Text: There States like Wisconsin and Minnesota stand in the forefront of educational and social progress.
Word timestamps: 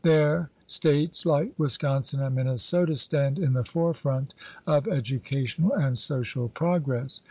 There 0.03 0.49
States 0.65 1.27
like 1.27 1.53
Wisconsin 1.59 2.21
and 2.21 2.33
Minnesota 2.33 2.95
stand 2.95 3.37
in 3.37 3.53
the 3.53 3.63
forefront 3.63 4.33
of 4.65 4.87
educational 4.87 5.73
and 5.73 5.95
social 5.95 6.49
progress. 6.49 7.19